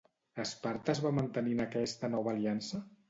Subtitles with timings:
[0.43, 2.81] Esparta es va mantenir en aquesta nova aliança?